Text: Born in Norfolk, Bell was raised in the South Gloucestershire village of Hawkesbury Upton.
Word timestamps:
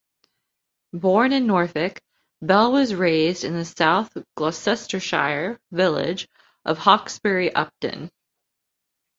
Born 0.93 1.31
in 1.31 1.45
Norfolk, 1.45 2.01
Bell 2.41 2.71
was 2.71 2.91
raised 2.95 3.43
in 3.43 3.53
the 3.53 3.63
South 3.65 4.11
Gloucestershire 4.35 5.59
village 5.71 6.27
of 6.65 6.79
Hawkesbury 6.79 7.53
Upton. 7.53 8.09